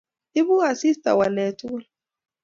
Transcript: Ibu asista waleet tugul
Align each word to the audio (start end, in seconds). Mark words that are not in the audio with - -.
Ibu 0.39 0.55
asista 0.69 1.09
waleet 1.19 1.55
tugul 1.59 1.83